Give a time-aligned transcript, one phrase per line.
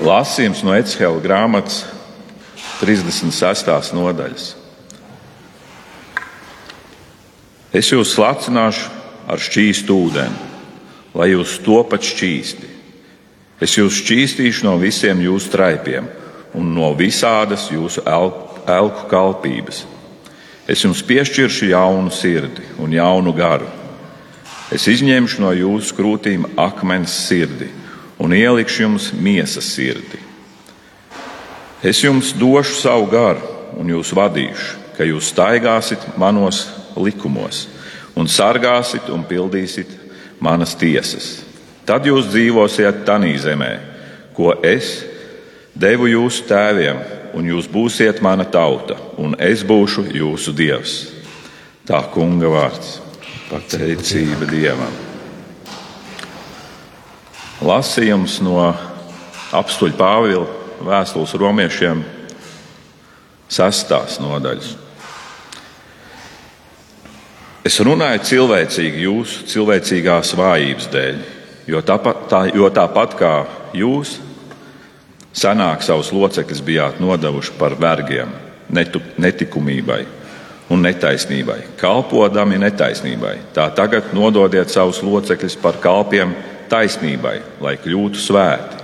[0.00, 1.82] Lasījums no Ecehela grāmatas
[2.80, 3.90] 36.
[3.92, 4.46] nodaļas.
[7.76, 8.88] Es jūs slacināšu
[9.28, 10.46] ar šķīstu ūdeni,
[11.12, 12.70] lai jūs topat šķīsti.
[13.60, 16.08] Es jūs šķīstīšu no visiem jūsu traipiem
[16.56, 19.82] un no visādas jūsu elku kalpības.
[20.64, 23.68] Es jums piešķiršu jaunu sirdi un jaunu garu.
[24.72, 27.68] Es izņemšu no jūsu krūtīm akmens sirdi
[28.20, 30.20] un ielikšu jums miesas sirdi.
[31.82, 33.40] Es jums došu savu garu
[33.80, 36.66] un jūs vadīšu, ka jūs staigāsit manos
[37.00, 37.64] likumos
[38.20, 39.94] un sargāsit un pildīsit
[40.44, 41.40] manas tiesas.
[41.88, 43.72] Tad jūs dzīvosiet tanī zemē,
[44.36, 45.00] ko es
[45.72, 47.00] devu jūsu tēviem,
[47.34, 50.96] un jūs būsiet mana tauta, un es būšu jūsu dievs.
[51.86, 52.98] Tā kunga vārds-
[53.50, 55.09] pateicība Dievam.
[57.60, 58.56] Lasījums no
[59.52, 60.46] apstuļa Pāvila
[60.80, 61.98] vēstules romiešiem
[63.52, 64.70] sestās nodaļas.
[67.68, 71.18] Es runāju cilvēcīgi jūsu cilvēcīgās vājības dēļ,
[71.68, 73.32] jo tāpat, tā, jo tāpat kā
[73.76, 74.14] jūs
[75.36, 78.32] senāk savus locekļus bijāt nodevuši par vergiem,
[78.72, 80.00] netu, netikumībai
[80.72, 86.32] un netaisnībai, kalpodami netaisnībai, tā tagad nododiet savus locekļus par kalpiem
[86.70, 88.78] taisnībai, lai kļūtu svēti.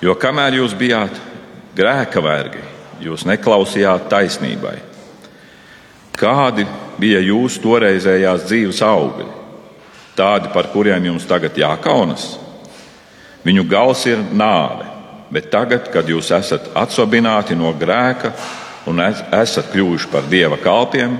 [0.00, 1.18] Jo kamēr jūs bijāt
[1.76, 2.62] grēka vergi,
[3.04, 4.76] jūs neklausījāt taisnībai.
[6.20, 6.66] Kādi
[7.00, 9.28] bija jūsu toreizējās dzīves augļi?
[10.16, 12.34] Tādi, par kuriem jums tagad jākaunas?
[13.44, 14.84] Viņu gals ir nāve,
[15.32, 18.34] bet tagad, kad jūs esat atsobināti no grēka
[18.90, 21.16] un esat kļuvuši par dieva kalpiem,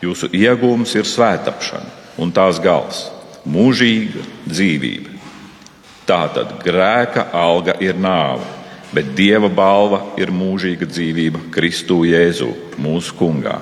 [0.00, 3.08] jūsu iegūms ir svētāpšana un tās gals-
[3.56, 5.09] mūžīga dzīvība.
[6.10, 8.42] Tātad grēka alga ir nāve,
[8.90, 12.48] bet dieva balva ir mūžīga dzīvība Kristū Jēzu,
[12.82, 13.60] mūsu kungā.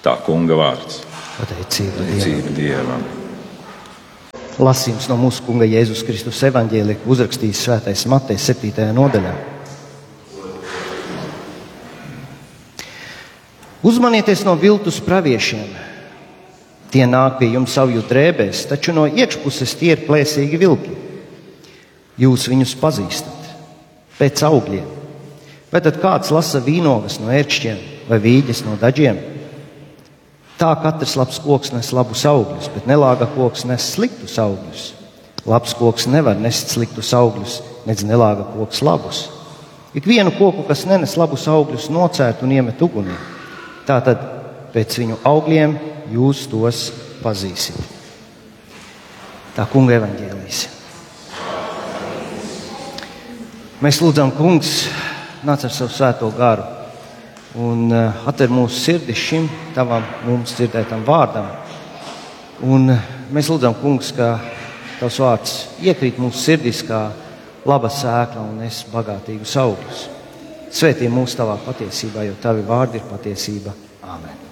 [0.00, 1.02] Tā kunga vārds-
[1.36, 2.56] pateicība Dievam.
[2.56, 3.04] Dievam.
[4.64, 8.88] Lasījums no mūsu kunga Jēzus Kristus evanģēlija uzrakstījis Svētais Matei 7.
[8.96, 9.34] nodaļā.
[13.82, 15.68] Uzmanieties no viltus praviešiem.
[16.90, 21.03] Tie nāk pie jums savju drēbēs, taču no iekšpuses tie ir plēsīgi vilki.
[22.20, 23.48] Jūs viņus pazīstat
[24.18, 24.86] pēc augļiem.
[25.72, 29.18] Vai tad kāds lasa vīnogas no ērkšķiem vai vīģes no daļiem?
[30.54, 34.92] Tā katrs labs koks nes labus augļus, bet nelāga koks nes sliktus augļus.
[35.50, 37.58] Labs koks nevar nest sliktus augļus,
[37.88, 39.24] nedz nelāga koks labus.
[39.94, 43.18] Ik vienu koku, kas nenes labus augļus, nocērt un iemet ugunī.
[43.86, 44.22] Tātad
[44.74, 45.76] pēc viņu augļiem
[46.14, 46.86] jūs tos
[47.22, 47.82] pazīsiet.
[49.54, 50.73] Tā kunga evaņģēlīs.
[53.84, 54.86] Mēs lūdzam, Kungs,
[55.44, 56.62] nāc ar savu svēto garu
[57.60, 61.50] un uh, atver mūsu sirdis šim tavam mums dzirdētam vārdam.
[62.64, 64.38] Un uh, mēs lūdzam, Kungs, ka
[65.02, 65.52] tavs vārds
[65.84, 67.02] iekrīt mūsu sirdis kā
[67.68, 70.06] laba sēkla un es bagātīgus augļus.
[70.72, 73.76] Svētī mūsu tavā patiesībā, jo tavi vārdi ir patiesība.
[74.16, 74.42] Āmen.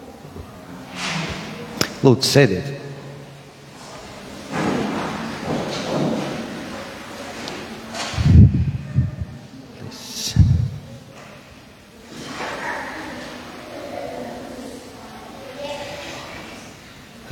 [2.05, 2.82] Lūdzu, sēdiet!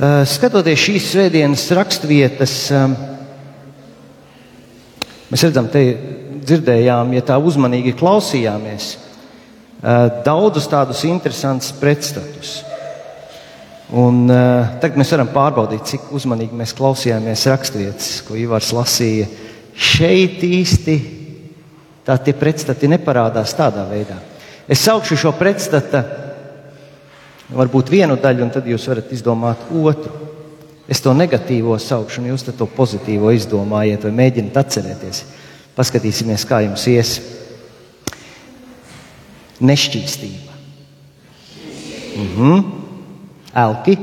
[0.01, 2.93] Skatoties šīs svētdienas raksturvietas, eh,
[5.29, 5.83] mēs redzam, te
[6.41, 12.63] dzirdējām, ja tā uzmanīgi klausījāmies, eh, daudzus tādus interesantus pretstatus.
[13.91, 14.27] Un,
[14.79, 19.27] tagad mēs varam pārbaudīt, cik uzmanīgi mēs klausījāmies raksturvietas, ko Ivars lasīja.
[19.75, 20.95] Šeit īsti
[22.07, 24.15] tā tie pretstati neparādās tādā veidā.
[24.65, 25.99] Es saukšu šo pretstatu
[27.55, 30.29] varbūt vienu daļu, un tad jūs varat izdomāt otru.
[30.91, 35.23] Es to negatīvo saukšu, un jūs to pozitīvo izdomājiet, vai mēģiniet atcerēties.
[35.77, 37.13] Paskatīsimies, kā jums ies.
[39.61, 40.57] Nešķīstība.
[42.17, 42.63] Mhm.
[43.61, 43.97] Elki.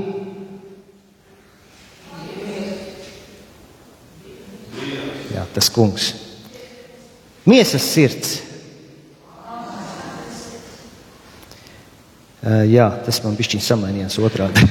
[5.34, 6.12] Jā, tas kungs.
[7.48, 8.47] Miesas sirds.
[12.68, 14.64] Jā, tas man bija samainījās otrādi.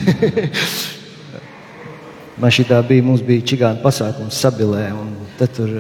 [2.41, 5.71] man šī tā bija, mums bija čigāna pasākums Sabilē, un tad tur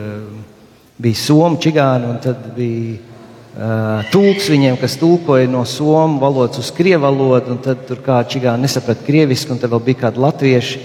[0.97, 6.71] bija Somu čigāni, un tad bija uh, tūks viņiem, kas tulkoja no Somu valodas uz
[6.75, 10.81] Krievu valodu, un tad tur kā čigāni nesaprata krieviski, un tad vēl bija kādi latvieši,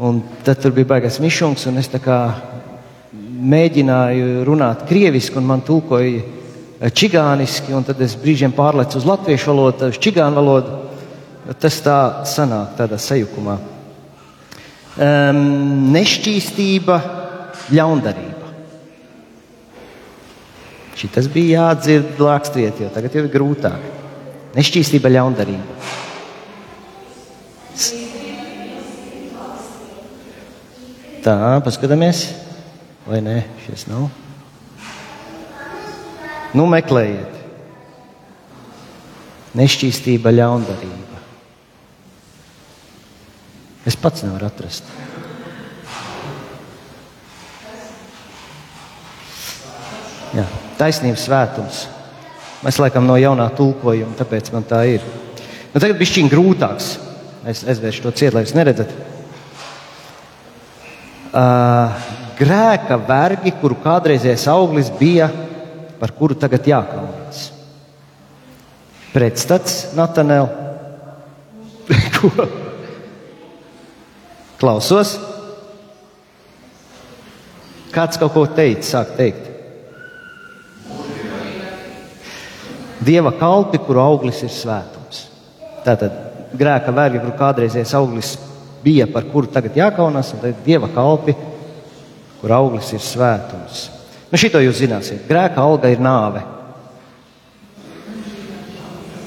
[0.00, 2.20] un tad tur bija baigās mišungs, un es tā kā
[3.40, 6.39] mēģināju runāt krieviski, un man tulkoja
[6.88, 10.78] čigāniski, un tad es brīžiem pārlecu uz latviešu valodu, uz čigānu valodu.
[11.60, 11.98] Tas tā
[12.28, 13.56] sanāk tādā sajukumā.
[15.00, 16.98] Um, nešķīstība,
[17.74, 18.52] ļaundarība.
[21.00, 23.84] Šis bija jādzird lākstiet, jo tagad jau ir grūtāk.
[24.56, 25.78] Nešķīstība, ļaundarība.
[31.20, 32.24] Tā, paskatāmies,
[33.04, 34.08] vai nē, šis nav.
[36.56, 37.36] Nu, meklējiet.
[39.58, 41.20] Nešķīstība, ļaundarība.
[43.86, 44.86] Es pats nevaru atrast.
[50.30, 50.44] Jā,
[50.78, 51.84] taisnības svētums.
[52.60, 55.06] Mēs laikam no jaunā tulkojuma, tāpēc man tā ir.
[55.72, 56.90] Nu, tagad bija šķiet grūtāks.
[57.50, 58.90] Es aizvēršu to ciet, lai jūs neredzat.
[61.30, 61.94] Uh,
[62.38, 65.30] grēka vergi, kuru kādreizējais auglis bija,
[66.00, 67.50] par kuru tagad jākaunās.
[69.12, 70.48] Pretstats Natanēl.
[72.16, 72.30] Ko?
[74.60, 75.16] Klausos.
[77.90, 79.48] Kāds kaut ko teica, sāk teikt.
[83.02, 85.24] Dieva kalpi, kuru auglis ir svētums.
[85.82, 86.14] Tātad
[86.54, 88.34] grēka vergi, kur kādreizējais auglis
[88.84, 91.34] bija, par kuru tagad jākaunās, un tad dieva kalpi,
[92.42, 93.88] kur auglis ir svētums.
[94.30, 95.26] Nu, šito jūs zināsiet.
[95.26, 96.44] Grēka alga ir nāve.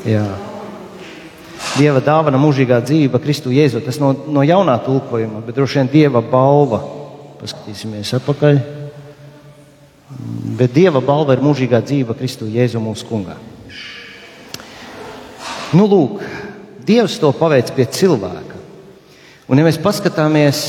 [0.08, 0.24] Jā.
[1.74, 3.82] Dieva dāvana mūžīgā dzīve, Kristu Jēzu.
[3.84, 6.80] Tas no, no jaunā tulkojuma, bet droši vien Dieva balva.
[7.42, 8.62] Paskatīsimies atpakaļ.
[10.60, 13.36] Bet Dieva balva ir mūžīgā dzīve Kristu Jēzu mūsu kungā.
[15.74, 16.22] Nu, lūk,
[16.86, 18.60] Dievs to paveic pie cilvēka.
[19.50, 20.66] Un, ja mēs paskatāmies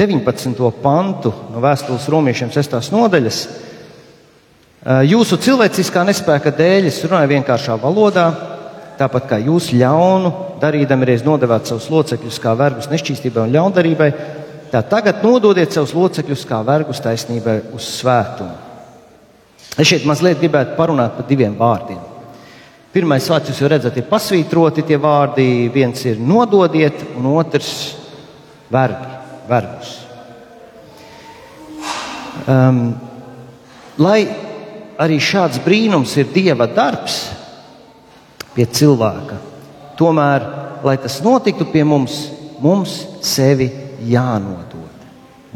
[0.00, 0.56] 19.
[0.56, 2.78] Ehm, pantu no vēstules romiešiem 6.
[2.94, 3.40] nodaļas,
[5.04, 8.30] jūsu cilvēciskā nespēka dēļ es runāju vienkāršā valodā,
[8.96, 14.10] tāpat kā jūs ļaunu darīdami reiz nodevāt savus locekļus kā vergus nešķīstībai un ļaundarībai,
[14.72, 18.56] tā tagad nododiet savus locekļus kā vergus taisnībai uz svētumu.
[19.76, 22.00] Es šeit mazliet gribētu parunāt par diviem vārdiem.
[22.90, 25.70] Pirmais vārds, jūs jau redzat, ir pasvītroti tie vārdi.
[25.70, 27.94] Viens ir nododiet, un otrs-
[28.76, 29.19] vergi,
[29.50, 29.96] vergus.
[32.46, 32.94] Um,
[34.00, 34.22] lai
[35.00, 37.22] arī šāds brīnums ir Dieva darbs
[38.54, 39.38] pie cilvēka,
[39.98, 40.46] tomēr,
[40.86, 42.22] lai tas notiktu pie mums,
[42.62, 43.70] mums sevi
[44.08, 44.88] jānodod.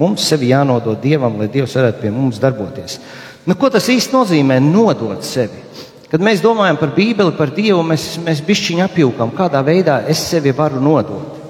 [0.00, 2.98] Mums sevi jānodod Dievam, lai Dievs varētu pie mums darboties.
[3.46, 5.62] Nu, ko tas īsti nozīmē nodot sevi?
[6.10, 10.52] Kad mēs domājam par Bībeli, par Dievu, mēs, mēs bišķiņi apjūkam, kādā veidā es sevi
[10.54, 11.43] varu nodot.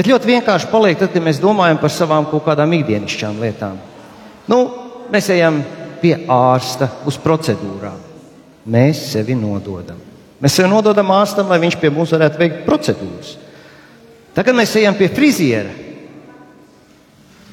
[0.00, 3.74] Bet ļoti vienkārši paliek, tad, kad mēs domājam par savām kaut kādām ikdienišķām lietām.
[4.48, 4.60] Nu,
[5.12, 5.58] mēs ejam
[6.00, 7.98] pie ārsta uz procedūrām.
[8.72, 9.98] Mēs sevi nododam.
[10.40, 13.34] Mēs sevi nododam ārstam, lai viņš pie mums varētu veikt procedūras.
[14.32, 15.74] Tagad mēs ejam pie friziera.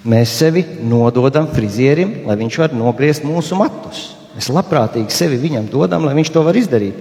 [0.07, 4.05] Mēs sevi nododam frizierim, lai viņš varētu nogriezt mūsu matus.
[4.37, 6.95] Mēs labprātīgi sevi viņam dodam, lai viņš to var izdarīt.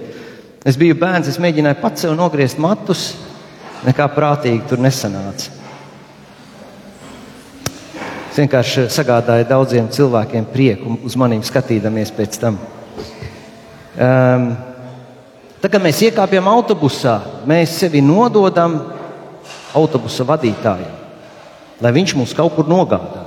[0.67, 3.13] Es biju bērns, es mēģināju pats sev nogriezt matus,
[3.85, 5.53] nekā prātīgi tur nesanāca.
[8.31, 12.57] Es vienkārši sagādāju daudziem cilvēkiem prieku uz maniem skatīdamies pēc tam.
[13.97, 14.49] Um,
[15.57, 17.15] Tad, kad mēs iekāpjam autobusā,
[17.49, 18.75] mēs sevi nododam
[19.75, 20.99] autobusa vadītājam,
[21.81, 23.23] lai viņš mūs kaut kur nogādā.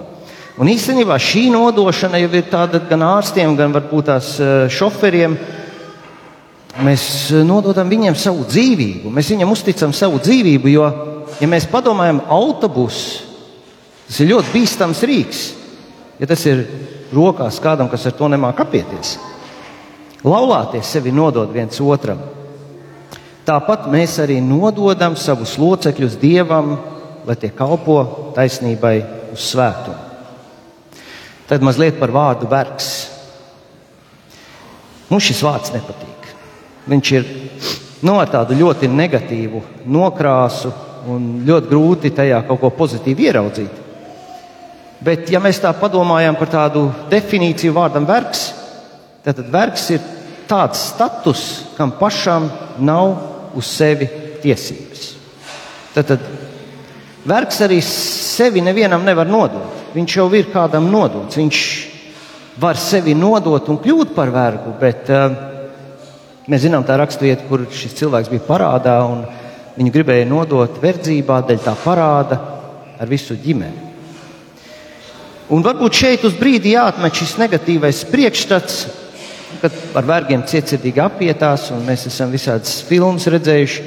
[0.60, 5.34] Un īstenībā šī nodošana jau ir tāda gan ārstiem, gan varbūt tās eh, šoferiem.
[6.84, 10.86] Mēs eh, nododam viņiem savu dzīvību, mēs viņam uzticam savu dzīvību, jo,
[11.40, 13.20] ja mēs padomājam, autobuss
[14.06, 15.42] tas ir ļoti bīstams rīks.
[16.20, 16.64] Ja tas ir
[17.14, 19.14] rokās kādam, kas ar to nemāk apieties,
[20.26, 22.20] laulāties sevi nodot viens otram.
[23.46, 26.74] Tāpat mēs arī nododam savus locekļus Dievam,
[27.26, 28.02] lai tie kalpo
[28.36, 28.94] taisnībai
[29.32, 29.96] uz svētumu.
[31.50, 32.92] Tad mazliet par vārdu vergs.
[35.10, 36.19] Mums šis vārds nepatīk.
[36.90, 37.28] Viņš ir
[38.06, 40.72] no tādu ļoti negatīvu nokrāsu
[41.10, 43.78] un ļoti grūti tajā kaut ko pozitīvu ieraudzīt.
[45.00, 48.50] Bet, ja mēs tā padomājam par tādu definīciju vārdam vergs,
[49.24, 50.02] tad vergs ir
[50.50, 51.44] tāds status,
[51.78, 52.50] kam pašam
[52.84, 54.10] nav uz sevi
[54.42, 55.06] tiesības.
[55.94, 56.26] Tad, tad
[57.24, 61.38] vergs arī sevi nevienam nevar nodot viņš jau ir kādam nodots.
[61.38, 61.60] Viņš
[62.60, 65.38] var sevi nodot un kļūt par vergu, bet uh,
[66.50, 69.22] mēs zinām tā raksturvieta, kur šis cilvēks bija parādā un
[69.76, 72.40] viņu gribēja nodot verdzībā, dēļ tā parāda
[73.00, 73.88] ar visu ģimeni.
[75.50, 78.76] Un varbūt šeit uz brīdi jāatmet šis negatīvais priekšstats,
[79.62, 83.82] kad ar vergiem cietsirdīgi apietās, un mēs esam visādas filmas redzējuši,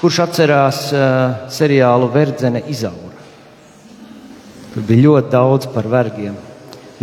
[0.00, 3.20] kurš atcerās uh, seriālu Verdzene izaura.
[4.72, 6.38] Tur bija ļoti daudz par vergiem.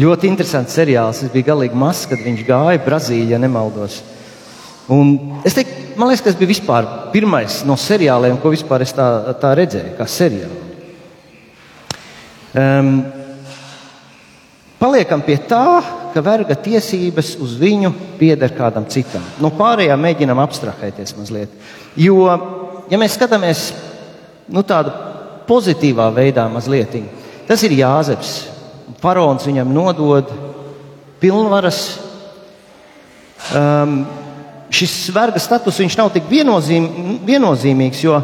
[0.01, 1.21] Ļoti interesants seriāls.
[1.23, 4.01] Es biju galīgi mazs, kad viņš gāja Brazīlijā, ja nemaldos.
[4.91, 9.07] Un es teiktu, man liekas, tas bija vispār pirmais no seriāliem, ko vispār es tā,
[9.41, 10.61] tā redzēju, kā seriālu.
[12.55, 12.91] Um,
[14.79, 15.81] paliekam pie tā,
[16.13, 19.25] ka verga tiesības uz viņu pieder kādam citam.
[19.41, 21.51] No pārējām mēģinam abstrahēties mazliet.
[21.99, 22.29] Jo,
[22.91, 23.67] ja mēs skatāmies
[24.47, 24.93] nu, tādā
[25.49, 26.95] pozitīvā veidā, mazliet,
[27.49, 28.35] tas ir Jāzeps.
[29.01, 30.29] Faraons viņam nodod
[31.19, 31.81] pilnvaras.
[33.53, 34.05] Um,
[34.73, 38.19] šis verga status nav tik viennozīm, viennozīmīgs, jo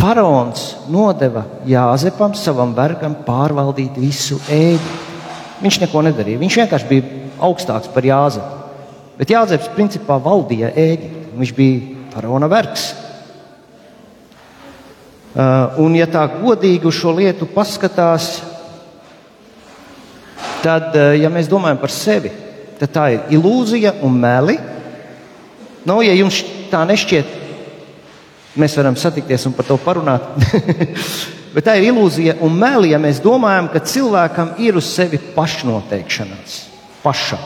[0.00, 5.00] faraons nodeva Jāzepam, savam vergam, pārvaldīt visu ēdu.
[5.62, 6.40] Viņš neko nedarīja.
[6.42, 8.62] Viņš vienkārši bija augstāks par Jāzepu.
[9.18, 11.22] Bet Jāzeps principā valdīja Ēģipti.
[11.38, 12.92] Viņš bija faraona vergs.
[15.34, 18.36] Uh, un, ja tā godīgi uz šo lietu paskatās,
[20.62, 22.30] tad, uh, ja mēs domājam par sevi,
[22.78, 24.54] tad tā ir ilūzija un meli.
[25.84, 26.40] Nu, ja jums
[26.72, 27.32] tā nešķiet,
[28.60, 30.30] mēs varam satikties un par to parunāt.
[31.54, 36.56] Bet tā ir ilūzija un meli, ja mēs domājam, ka cilvēkam ir uz sevi pašnoteikšanās,
[37.04, 37.42] pašam.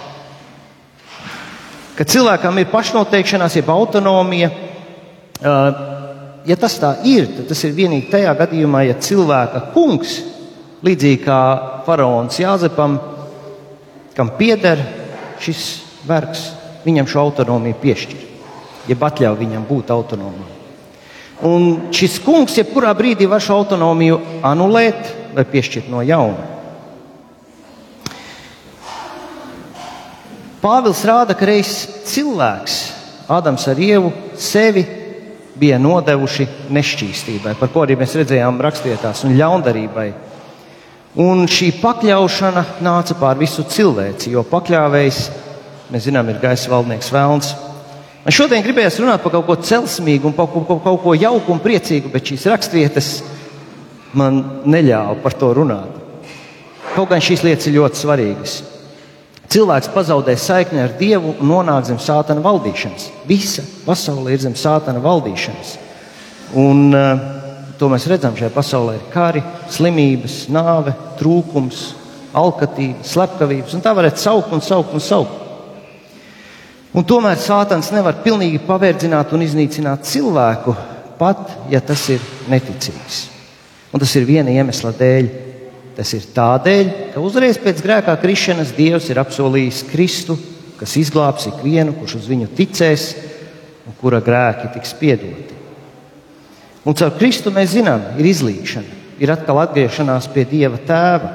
[1.99, 4.49] Ka cilvēkam ir pašnoteikšanās, jeb autonomija.
[6.49, 10.15] Ja tas tā ir, tad tas ir vienīgi tajā gadījumā, ja cilvēka kungs,
[10.87, 11.41] līdzīgi kā
[11.85, 12.97] faraons Jāzepam,
[14.17, 14.81] kam pieder
[15.43, 15.67] šis
[16.09, 16.47] vergs,
[16.87, 18.25] viņam šo autonomiju piešķir,
[18.89, 20.55] jeb atļauj viņam būt autonomam.
[21.47, 26.57] Un šis kungs jebkurā brīdī var šo autonomiju anulēt vai piešķirt no jauna.
[30.59, 31.71] Pāvils rāda, ka reiz
[32.11, 32.79] cilvēks,
[33.29, 34.09] Ādams ar Ievu,
[34.41, 34.83] sevi
[35.59, 40.07] bija nodevuši nešķīstībai, par ko arī mēs redzējām rakstvietās, un ļaundarībai.
[41.21, 45.21] Un šī pakļaušana nāca pār visu cilvēci, jo pakļāvējs,
[45.93, 47.53] mēs zinām, ir gaisa valdnieks Vēlns.
[48.29, 51.49] Man šodien gribējās runāt par kaut ko celsmīgu, un par kaut, kaut, kaut ko jauku
[51.55, 53.07] un priecīgu, bet šīs raksturvietas
[54.21, 55.95] man neļāva par to runāt.
[56.93, 58.59] Kaut gan šīs lietas ir ļoti svarīgas.
[59.49, 63.09] Cilvēks pazaudē saikni ar Dievu un nonāk zem sātana valdīšanas.
[63.33, 65.73] Visa pasaule ir zem sātana valdīšanas.
[66.61, 67.27] Un, uh,
[67.81, 68.99] to mēs redzam šajā pasaulē.
[68.99, 71.87] Ir kari, slimības, nāve, trūkums,
[72.37, 73.81] alkatība, slepkavības.
[73.81, 75.48] Un tā varētu saukt un saukt un saukt.
[76.97, 80.73] Un tomēr Sātans nevar pilnīgi paverdzināt un iznīcināt cilvēku,
[81.19, 83.27] pat ja tas ir neticīgs.
[83.93, 85.29] Un tas ir viena iemesla dēļ.
[85.99, 90.37] Tas ir tādēļ, ka uzreiz pēc grēkā krišanas Dievs ir apsolījis Kristu,
[90.79, 93.09] kas izglābs ikvienu, kurš uz viņu ticēs
[93.89, 95.57] un kura grēki tiks piedoti.
[96.87, 101.33] Un caur Kristu mēs zinām, ir izlīšana, ir atkal atgriešanās pie Dieva Tēva.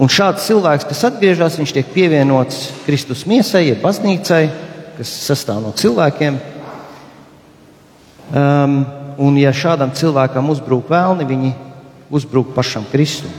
[0.00, 4.46] Un šāds cilvēks, kas atgriežas, viņš tiek pievienots Kristus miesai, jeb baznīcai,
[4.96, 6.38] kas sastāv no cilvēkiem.
[8.32, 8.78] Um,
[9.20, 11.52] un, ja šādam cilvēkam uzbrūk vēlni, viņi
[12.12, 13.32] uzbrūk pašam Kristum.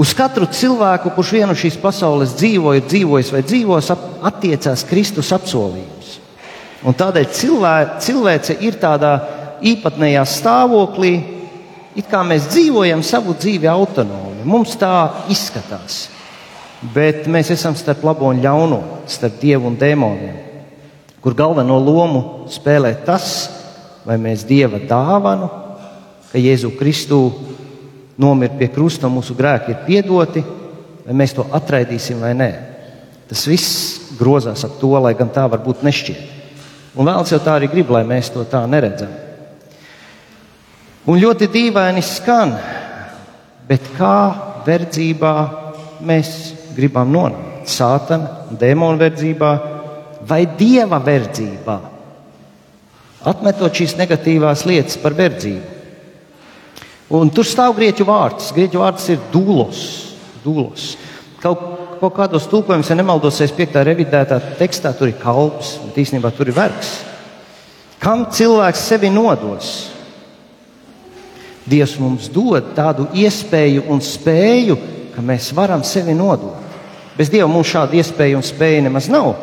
[0.00, 3.90] Uz katru cilvēku, kurš vienu šīs pasaules dzīvo, ir dzīvojis vai dzīvos,
[4.24, 6.16] attiecās Kristus apsolījums.
[6.88, 9.12] Un tādēļ cilvē, cilvēce ir tādā
[9.60, 11.12] īpatnējā stāvoklī,
[12.00, 14.31] it kā mēs dzīvojam savu dzīvi autonomi.
[14.44, 14.92] Mums tā
[15.32, 16.06] izskatās.
[16.94, 20.38] Bet mēs esam starp labo un ļauno, starp dievu un dēmoniem,
[21.22, 23.28] kur galveno lomu spēlē tas,
[24.02, 25.46] vai mēs dieva dāvanu,
[26.32, 27.20] ka Jēzu Kristu
[28.18, 30.42] nomira pie krusta mūsu grēki ir piedoti,
[31.06, 32.50] vai mēs to atraidīsim vai nē.
[33.30, 36.22] Tas viss grozās ap to, lai gan tā varbūt nešķiet.
[36.98, 39.12] Un vēlams jau tā arī grib, lai mēs to tā neredzam.
[41.08, 42.52] Un ļoti dīvaini skan,
[43.72, 44.16] bet kā
[44.66, 45.34] verdzībā
[46.04, 46.28] mēs
[46.76, 47.48] gribam nonākt?
[47.72, 49.50] Sātana, demona verdzībā
[50.28, 51.78] vai dieva verdzībā?
[53.30, 55.78] Atmetot šīs negatīvās lietas par verdzību.
[57.12, 58.50] Un tur stāv grieķu vārds.
[58.56, 59.80] Grieķu vārds ir dūlos.
[60.42, 60.96] dūlos.
[61.42, 61.62] Kaut,
[62.00, 66.50] kaut kādos tulkojumos, ja nemaldos, es piektā revidētā tekstā tur ir kalps, bet īstenībā tur
[66.50, 66.96] ir vergs.
[68.02, 69.92] Kam cilvēks sevi nodos?
[71.72, 74.76] Dievs mums dod tādu iespēju un spēju,
[75.14, 76.60] ka mēs varam sevi nodot.
[77.16, 79.34] Bez Dieva mums šāda iespēja un spēja nemaz nav.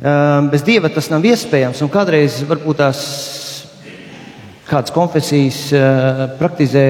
[0.00, 1.84] Ehm, bez Dieva tas nav iespējams.
[1.84, 3.04] Un kādreiz varbūt tās
[4.68, 6.86] kādas konfesijas eh, praktizē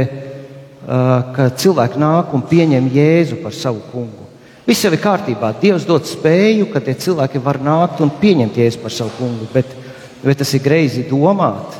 [0.86, 4.26] ka cilvēki nāk un pieņem Jēzu par savu kungu.
[4.66, 5.52] Viss jau ir kārtībā.
[5.60, 9.48] Dievs dod spēju, ka tie cilvēki var nākt un pieņemt Jēzu par savu kungu.
[9.54, 9.70] Bet,
[10.22, 11.76] bet tas ir greizi domāt,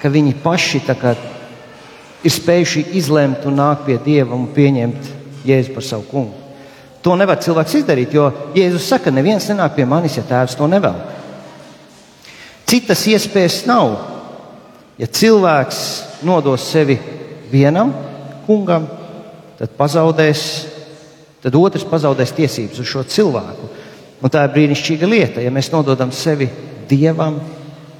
[0.00, 0.80] ka viņi paši
[2.24, 5.14] ir spējuši izlemt un nākt pie Dieva un pieņemt
[5.46, 6.46] Jēzu par savu kungu.
[7.02, 10.98] To nevar cilvēks izdarīt, jo Jēzus saka, neviens nenāk pie manis, ja tēvs to nevēl.
[12.68, 13.94] Citas iespējas nav.
[14.98, 15.78] Ja cilvēks
[16.26, 16.98] nodos sevi
[17.52, 17.94] vienam
[18.48, 18.88] kungam,
[19.60, 20.42] tad pazaudēs,
[21.44, 23.70] tad otrs pazaudēs tiesības uz šo cilvēku.
[24.18, 25.44] Un tā ir brīnišķīga lieta.
[25.44, 26.48] Ja mēs nododam sevi
[26.90, 27.38] dievam,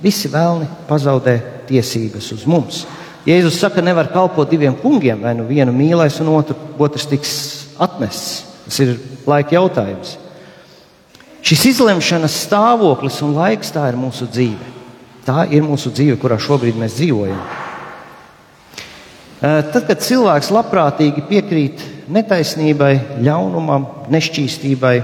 [0.02, 2.82] visi vēlni pazaudē tiesības uz mums.
[3.26, 7.32] Jēzus saka, nevar kalpot diviem kungiem, vai nu vienu mīlēs, un otru, otrs tiks
[7.82, 8.44] atmests.
[8.68, 8.96] Tas ir
[9.28, 10.16] laika jautājums.
[11.44, 14.74] Šis izlemšanas stāvoklis un laiks tā ir mūsu dzīve.
[15.28, 17.40] Tā ir mūsu dzīve, kurā šobrīd mēs dzīvojam.
[19.38, 24.94] Tad, kad cilvēks labprātīgi piekrīt netaisnībai, ļaunumam, nešķīstībai,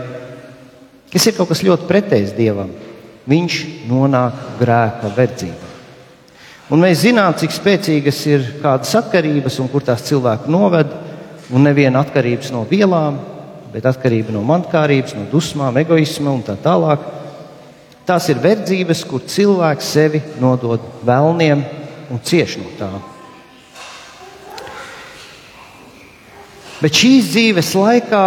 [1.12, 2.72] kas ir kaut kas ļoti pretējs dievam,
[3.30, 5.63] viņš nonāk grēka verdzībā.
[6.72, 10.92] Un mēs zinām, cik spēcīgas ir kādas atkarības un kur tās cilvēku noved,
[11.52, 13.18] un neviena atkarības no vielām,
[13.74, 17.04] bet atkarība no mankārības, no dusmām, egoisma un tā tālāk.
[18.08, 21.64] Tās ir verdzības, kur cilvēks sevi nodod vēlniem
[22.12, 23.02] un cieš no tām.
[26.80, 28.24] Bet šīs dzīves laikā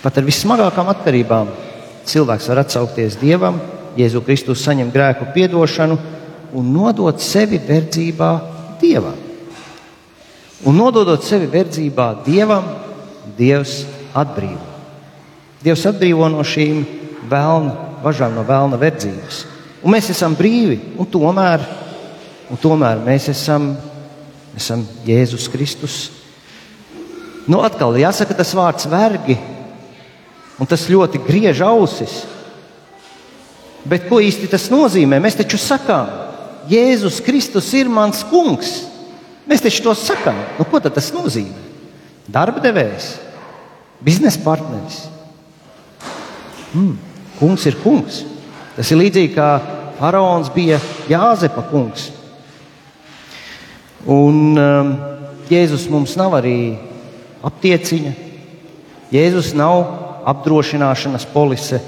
[0.00, 1.52] pat ar vismagākām atkarībām
[2.10, 3.60] cilvēks var atsaukties Dievam,
[3.98, 5.98] Jēzu Kristus saņem grēku piedošanu
[6.56, 8.30] un nodot sevi verdzībā
[8.80, 9.18] Dievam.
[10.66, 12.66] Un nododot sevi verdzībā Dievam,
[13.38, 13.84] Dievs
[14.16, 14.66] atbrīvo.
[15.64, 16.82] Dievs atbrīvo no šīm
[17.30, 19.44] vēlna, važām no vēlna verdzības.
[19.80, 21.64] Un mēs esam brīvi, un tomēr,
[22.52, 23.72] un tomēr mēs esam,
[24.56, 26.00] esam Jēzus Kristus.
[27.48, 29.38] Nu, atkal jāsaka tas vārds vergi,
[30.60, 32.20] un tas ļoti griež ausis.
[33.88, 35.20] Bet ko īsti tas nozīmē?
[35.22, 36.10] Mēs taču sakām,
[36.70, 38.74] Jēzus Kristus ir mans kungs.
[39.48, 40.36] Mēs taču to sakām.
[40.58, 41.68] Nu, ko tas nozīmē?
[42.30, 43.14] Darba devējs,
[44.04, 45.00] biznesa partneris.
[46.76, 46.94] Mm,
[47.40, 48.22] kungs ir kungs.
[48.76, 49.48] Tas ir līdzīgi kā
[49.98, 50.78] faraons bija
[51.10, 52.10] Jāzepa kungs.
[54.06, 54.92] Un um,
[55.50, 56.76] Jēzus mums nav arī
[57.44, 58.12] aptieciņa.
[59.10, 59.82] Jēzus nav
[60.30, 61.80] apdrošināšanas polise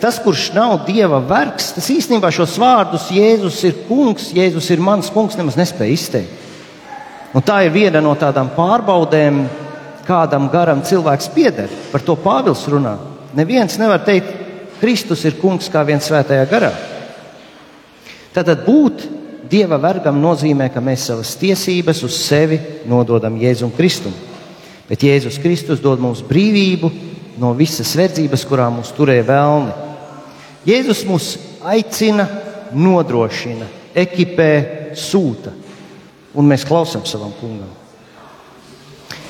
[0.00, 5.08] Tas, kurš nav dieva vergs, tas īstenībā šos vārdus Jēzus ir kungs, Jēzus ir mans
[5.12, 6.42] kungs, nemaz nespēja izteikt.
[7.36, 9.40] Un tā ir viena no tādām pārbaudēm,
[10.06, 11.72] kādam garam cilvēks pieder.
[11.92, 12.94] Par to Pāvils runā.
[13.36, 14.30] Neviens nevar teikt,
[14.80, 16.70] Kristus ir kungs kā viens svētajā garā.
[18.36, 19.06] Tātad būt
[19.48, 24.14] dieva vergam nozīmē, ka mēs savas tiesības uz sevi nododam Jēzum Kristum.
[24.88, 26.92] Bet Jēzus Kristus dod mums brīvību
[27.40, 29.85] no visas verdzības, kurā mūs turēja vēlni.
[30.66, 31.26] Jēzus mūs
[31.62, 32.26] aicina,
[32.74, 34.50] nodrošina, ekipē,
[34.98, 35.52] sūta,
[36.34, 37.70] un mēs klausām savam kungam.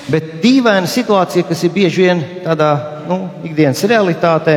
[0.06, 2.70] Bet dīvaina situācija, kas ir bieži vien tādā
[3.08, 4.54] nu, ikdienas realitātē,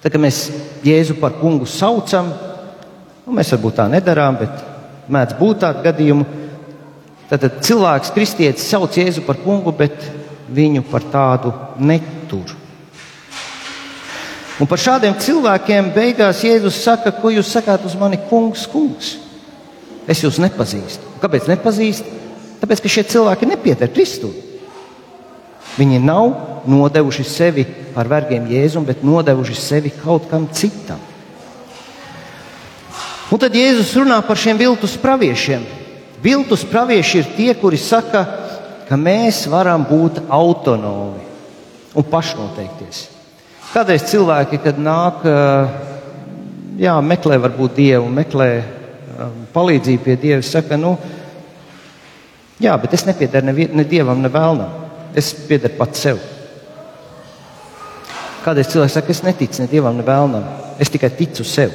[0.00, 0.44] tad, kad mēs
[0.86, 2.30] Jēzu par kungu saucam,
[3.26, 4.64] nu, mēs varbūt tā nedarām, bet
[5.12, 6.26] mēdz būt tādu gadījumu.
[7.32, 10.00] Tad cilvēks, kristietis, sauc Jēzu par kungu, bet
[10.52, 12.61] viņu par tādu netur.
[14.62, 19.16] Un par šādiem cilvēkiem beigās Jēzus saka, ko jūs sakāt uz mani, kungs, kungs.
[20.06, 21.16] Es jūs nepazīstu.
[21.22, 22.20] Kāpēc nepazīstu?
[22.60, 24.30] Tāpēc, ka šie cilvēki nepieder Kristum.
[25.74, 31.00] Viņi nav nodevuši sevi par vergiem Jēzum, bet nodevuši sevi kaut kam citam.
[33.32, 35.64] Un tad Jēzus runā par šiem viltus praviešiem.
[36.22, 38.22] Viltus pravieši ir tie, kuri saka,
[38.86, 41.24] ka mēs varam būt autonomi
[41.98, 43.21] un pašnoteikties.
[43.72, 45.22] Kādreiz cilvēki, kad nāk,
[46.76, 48.48] jā, meklē varbūt dievu, meklē
[49.54, 50.90] palīdzību pie dieva, saka, nu,
[52.60, 54.74] jā, bet es nepiedaru ne, ne dievam, ne vēlnam.
[55.16, 56.20] Es piedaru pats sev.
[58.44, 60.44] Kādreiz cilvēks saka, es neticu ne dievam, ne vēlnam.
[60.82, 61.72] Es tikai ticu sev.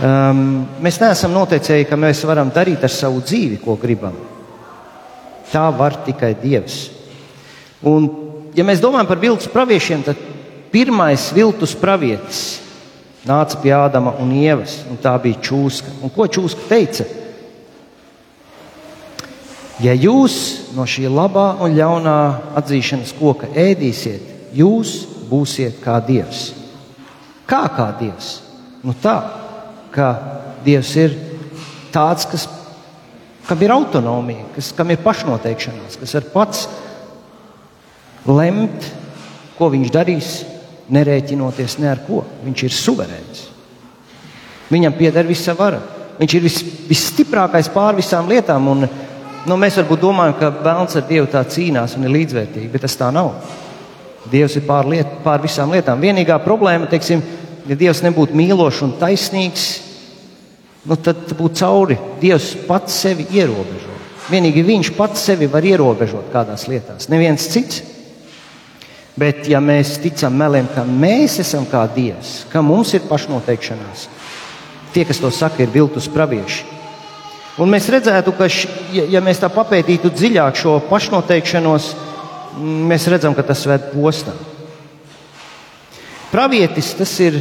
[0.00, 4.16] Um, mēs neesam noteicēji, ka mēs varam darīt ar savu dzīvi, ko gribam.
[5.52, 6.80] Tā var tikai Dievs.
[7.84, 8.06] Un
[8.56, 10.18] ja mēs domājam par viltus praviešiem, tad
[10.72, 12.60] pirmais viltus pravietis
[13.26, 15.98] nāca pie Ādama un Ievas, un tā bija čūska.
[16.02, 17.06] Un ko čūska teica?
[19.80, 20.34] Ja jūs
[20.76, 22.16] no šī labā un ļaunā
[22.60, 24.94] atzīšanas koka ēdīsiet, jūs
[25.30, 26.50] būsiet kā Dievs.
[27.48, 28.40] Kā kā Dievs?
[28.84, 29.16] Nu tā,
[29.92, 30.10] ka
[30.64, 31.16] Dievs ir
[31.94, 32.46] tāds, kas,
[33.48, 36.68] kam ir autonomija, kas, kam ir pašnoteikšanās, kas var pats
[38.28, 38.88] lemt,
[39.58, 40.32] ko viņš darīs,
[40.90, 42.24] nerēķinoties ne ar ko.
[42.44, 43.46] Viņš ir suverēns.
[44.70, 45.80] Viņam pieder visa vara.
[46.20, 46.58] Viņš ir vis,
[46.90, 48.68] visstiprākais pār visām lietām.
[48.70, 48.86] Un,
[49.48, 52.98] nu, mēs varbūt domājam, ka Vēlns ar Dievu tā cīnās un ir līdzvērtīgi, bet tas
[53.00, 53.32] tā nav.
[54.30, 56.02] Dievs ir pār, liet, pār visām lietām.
[56.02, 57.22] Vienīgā problēma, teiksim,
[57.66, 59.68] ja Dievs nebūtu mīlošs un taisnīgs,
[60.84, 61.96] nu, tad būtu cauri.
[62.20, 63.96] Dievs pats sevi ierobežo.
[64.30, 67.80] Vienīgi Viņš pats sevi var ierobežot kādās lietās, neviens cits.
[69.18, 74.06] Bet, ja mēs ticam meliem, ka mēs esam kā Dievs, ka mums ir pašnoteikšanās,
[74.94, 76.62] tie, kas to saka, ir viltus pravieši.
[77.60, 81.90] Un mēs redzētu, ka, š, ja, ja mēs tā papētītu dziļāk šo pašnoteikšanos,
[82.88, 84.32] mēs redzam, ka tas ved postā.
[86.30, 87.40] Pravietis tas ir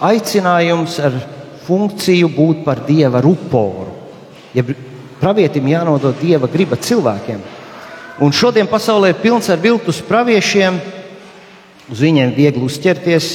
[0.00, 1.18] aicinājums ar
[1.66, 3.90] funkciju būt par dieva ruporu.
[4.54, 4.64] Ja
[5.20, 7.42] pravietim jānodod dieva griba cilvēkiem.
[8.20, 10.78] Un šodien pasaulē ir pilns ar viltus praviešiem,
[11.90, 13.30] uz viņiem viegli uzķerties.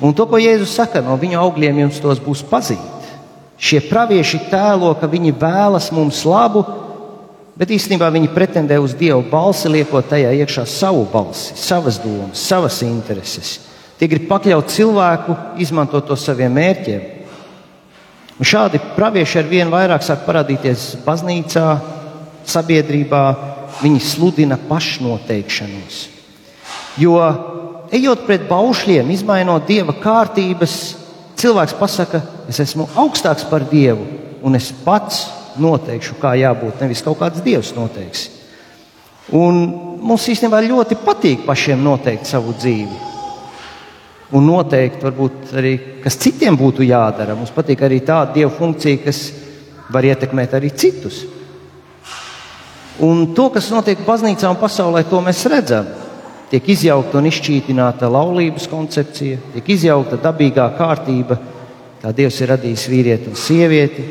[0.00, 3.00] Un to, ko Jēzus saka, no viņu augļiem jums tos būs pazīt.
[3.60, 6.62] Šie pravieši tēlo, ka viņi vēlas mums labu,
[7.60, 12.80] bet īstenībā viņi pretendē uz Dievu balsi, liekot tajā iekšā savu balsi, savas domas, savas
[12.86, 13.58] intereses.
[14.00, 17.02] Tie grib pakļaut cilvēku, izmantot to saviem mērķiem.
[18.40, 21.66] Un šādi pravieši ar vien vairāk sāk parādīties baznīcā,
[22.48, 23.24] sabiedrībā.
[23.80, 26.19] Viņi sludina pašnoteikšanos.
[26.98, 27.18] Jo,
[27.94, 30.74] ejot pret baušļiem, izmainot dieva kārtības,
[31.40, 34.06] cilvēks pasaka, es esmu augstāks par dievu,
[34.42, 35.28] un es pats
[35.60, 36.80] noteikšu, kā jābūt.
[36.82, 38.28] Nevis kaut kāds dievs noteiks.
[39.36, 39.62] Un
[40.02, 43.08] mums īstenībā ļoti patīk pašiem noteikt savu dzīvi.
[44.34, 45.72] Un noteikti varbūt arī,
[46.04, 47.34] kas citiem būtu jādara.
[47.38, 49.24] Mums patīk arī tāda dieva funkcija, kas
[49.90, 51.24] var ietekmēt arī citus.
[53.02, 55.88] Un to, kas notiek baznīcā un pasaulē, to mēs redzam.
[56.50, 61.38] Tiek izjaukta un izšķītināta laulības koncepcija, tiek izjaukta dabīgā kārtība,
[62.02, 64.06] kā Dievs ir radījis vīrieti un sievieti.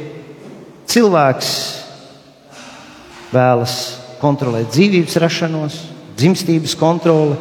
[0.89, 1.51] Cilvēks
[3.35, 3.75] vēlas
[4.21, 5.77] kontrolēt dzīvības rašanos,
[6.15, 7.35] dzimstības kontroli,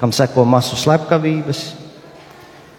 [0.00, 1.64] kam seko masu slepkavības.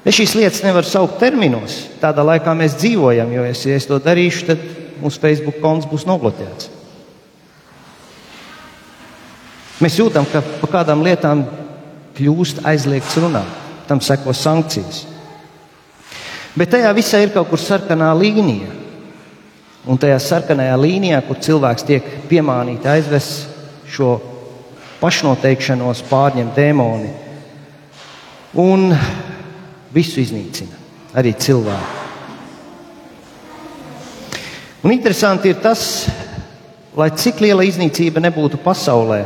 [0.06, 1.86] Es šīs lietas nevaru saukt terminos.
[2.04, 6.04] Tādā laikā mēs dzīvojam, jo es, ja es to darīšu, tad mūsu Facebook konts būs
[6.10, 6.75] nobloķēts.
[9.84, 11.44] Mēs jūtam, ka par kādām lietām
[12.16, 13.50] kļūst aizliegts runāt,
[13.90, 15.04] tam seko sankcijas.
[16.56, 18.72] Bet tajā visā ir kaut kur sarkanā līnija.
[19.86, 23.44] Un tajā sarkanajā līnijā, kur cilvēks tiek piemānīts, aizvests
[23.92, 24.16] šo
[25.02, 27.12] pašnoteikšanos, pārņem dēmoni
[28.64, 28.90] un
[29.94, 30.80] visu iznīcina,
[31.20, 32.02] arī cilvēku.
[34.86, 36.06] Un interesanti ir tas,
[36.96, 39.24] lai cik liela iznīcība nebūtu pasaulē,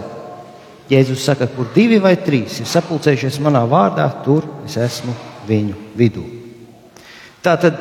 [0.89, 5.13] Jēzus saka, kur divi vai trīs ir sapulcējušies manā vārdā, tur es esmu
[5.45, 6.23] viņu vidū.
[7.45, 7.77] Tātad,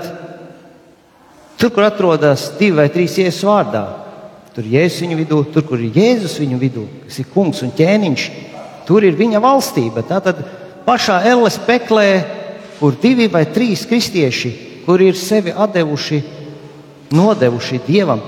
[1.56, 3.84] tur, kur atrodas divi vai trīs ielas vārdā,
[4.52, 8.28] tur Jēzus viņu vidū, tur, kur ir Jēzus viņu vidū, kas ir kungs un ķēniņš,
[8.88, 10.04] tur ir viņa valstība.
[10.04, 10.44] Tātad
[10.84, 12.08] pašā Elles peklē,
[12.78, 14.52] kur divi vai trīs kristieši,
[14.84, 16.22] kur ir sevi devuši,
[17.16, 18.20] nodevuši dievam,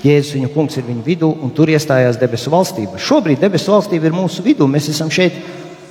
[0.00, 2.96] Jēzus viņa kungs ir viņa vidū, un tur iestājās debesu valstība.
[2.96, 4.68] Šobrīd debesu valstība ir mūsu vidū.
[4.70, 5.36] Mēs esam šeit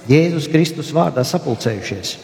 [0.10, 2.16] Jēzus Kristus vārdā sapulcējušies.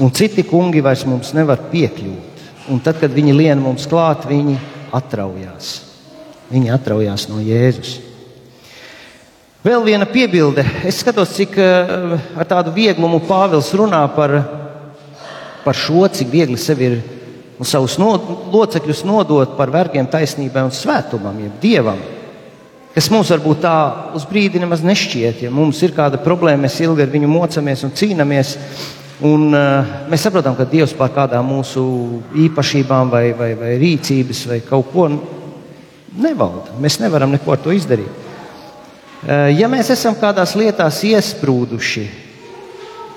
[0.00, 2.46] Un citi kungi vairs mums nevar piekļūt.
[2.72, 4.56] Un tad, kad viņi lien mums klāt, viņi
[4.96, 5.74] atraujās.
[6.48, 7.98] Viņi atraujās no Jēzus.
[9.60, 10.64] Vēl viena piebilde.
[10.88, 14.38] Es skatos, cik uh, ar tādu vieglumu Pāvils runā par,
[15.66, 17.00] par šo, cik viegli sevi ir
[17.60, 18.14] un savus no,
[18.54, 22.00] locekļus nodot par vergiem, taisnībai un svētumam, jeb dievam.
[22.94, 23.74] Kas mums varbūt tā
[24.16, 27.92] uz brīdi nemaz nešķiet, ja mums ir kāda problēma, mēs ilgi ar viņu mocamies un
[27.94, 28.54] cīnāmies.
[29.28, 31.84] Un, uh, mēs saprotam, ka Dievs pār kādām mūsu
[32.48, 35.06] īpašībām, vai, vai, vai rīcības, vai kaut ko
[36.16, 36.72] nevalda.
[36.80, 38.08] Mēs nevaram neko ar to izdarīt.
[39.20, 42.06] Uh, ja mēs esam kādās lietās iesprūduši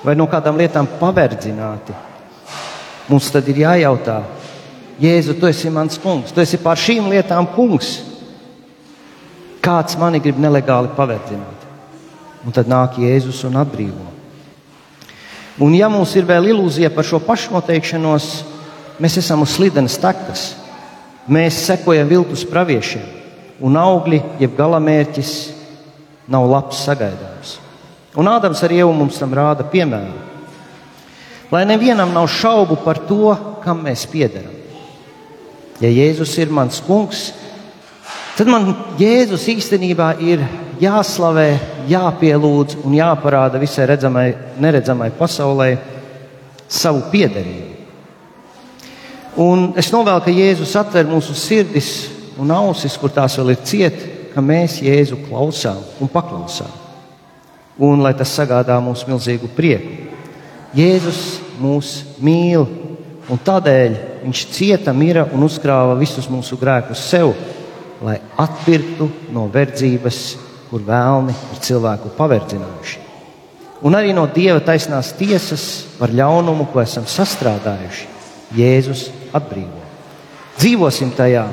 [0.04, 1.96] vai no kādām lietām paverdzināti,
[3.10, 4.22] Mums tad ir jājautā,
[5.02, 7.98] Jēzu, tu esi mans kungs, tu esi pār šīm lietām kungs.
[9.64, 11.66] Kāds mani grib nelegāli pavērtināt?
[12.46, 14.12] Un tad nāk Jēzus un atbrīvo.
[15.64, 18.30] Un ja mums ir vēl ilūzija par šo pašnoteikšanos,
[19.02, 20.52] mēs esam uz slidenes takas.
[21.30, 23.06] Mēs sekojam viltus praviešiem,
[23.64, 25.34] un augļi, jeb galamērķis,
[26.28, 27.58] nav labs sagaidāms.
[28.20, 30.33] Un Ādams ar Ievu mums tam rāda piemēru.
[31.52, 34.54] Lai nevienam nav šaubu par to, kam mēs piederam.
[35.82, 37.32] Ja Jēzus ir mans kungs,
[38.38, 40.44] tad man Jēzus īstenībā ir
[40.82, 41.48] jāslavē,
[41.90, 44.28] jāpielūdz un jāparāda visai redzamai,
[44.64, 45.70] neredzamai pasaulē
[46.68, 47.72] savu piederību.
[49.44, 51.92] Un es novēlu, ka Jēzus atver mūsu sirdis
[52.38, 54.02] un ausis, kur tās vēl ir ciet,
[54.34, 56.70] ka mēs Jēzu klausām un paklausām.
[57.82, 60.13] Un lai tas sagādā mums milzīgu prieku.
[60.74, 61.22] Jēzus
[61.62, 61.90] mūs
[62.24, 62.66] mīl,
[63.30, 67.36] un tādēļ viņš cieta, mira un uzkrāja visus mūsu grēkus sev,
[68.04, 70.20] lai atpirktu no verdzības,
[70.72, 73.02] kur vēlni ir cilvēku paverdzinājuši.
[73.86, 78.10] Un arī no Dieva taisnās tiesas par ļaunumu, ko esam sastrādājuši,
[78.58, 79.82] Jēzus atbrīvo.
[80.58, 81.44] Dzīvosim tajā,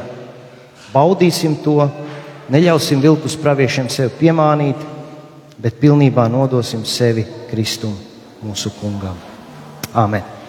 [0.95, 1.83] baudīsim to,
[2.53, 4.89] neļausim viltus praviešiem sevi piemānīt,
[5.61, 7.99] bet pilnībā nodosim sevi Kristum,
[8.43, 9.17] mūsu kungam.
[9.95, 10.40] Amen!